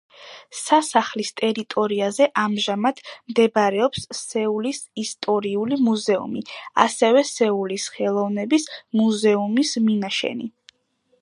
სასახლის 0.59 1.27
ტერიტორიაზე 1.41 2.27
ამჟამად 2.43 3.01
მდებარეობს 3.33 4.07
სეულის 4.21 4.81
ისტორიული 5.03 5.79
მუზეუმი, 5.89 6.43
ასევე 6.87 7.23
სეულის 7.35 7.87
ხელოვნების 7.99 8.69
მუზეუმის 9.03 9.77
მინაშენი. 9.91 10.53